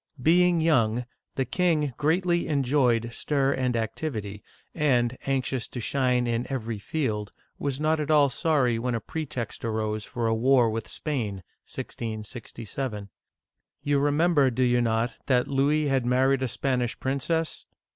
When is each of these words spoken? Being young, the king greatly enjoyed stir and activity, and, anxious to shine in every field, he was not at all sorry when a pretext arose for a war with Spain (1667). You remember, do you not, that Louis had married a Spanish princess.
Being 0.19 0.61
young, 0.61 1.05
the 1.35 1.45
king 1.45 1.93
greatly 1.95 2.47
enjoyed 2.47 3.11
stir 3.13 3.51
and 3.53 3.75
activity, 3.75 4.41
and, 4.73 5.15
anxious 5.27 5.67
to 5.67 5.79
shine 5.79 6.25
in 6.25 6.47
every 6.51 6.79
field, 6.79 7.31
he 7.59 7.63
was 7.63 7.79
not 7.79 7.99
at 7.99 8.09
all 8.09 8.27
sorry 8.27 8.79
when 8.79 8.95
a 8.95 8.99
pretext 8.99 9.63
arose 9.63 10.03
for 10.03 10.25
a 10.25 10.33
war 10.33 10.71
with 10.71 10.87
Spain 10.87 11.43
(1667). 11.69 13.09
You 13.83 13.99
remember, 13.99 14.49
do 14.49 14.63
you 14.63 14.81
not, 14.81 15.19
that 15.27 15.47
Louis 15.47 15.85
had 15.87 16.03
married 16.03 16.41
a 16.41 16.47
Spanish 16.47 16.99
princess. 16.99 17.67